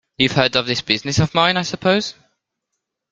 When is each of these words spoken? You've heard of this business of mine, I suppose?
You've 0.17 0.31
heard 0.31 0.55
of 0.55 0.65
this 0.65 0.81
business 0.81 1.19
of 1.19 1.35
mine, 1.35 1.57
I 1.57 1.61
suppose? 1.61 2.15